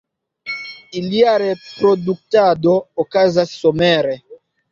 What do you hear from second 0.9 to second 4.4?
Ilia reproduktado okazas somere.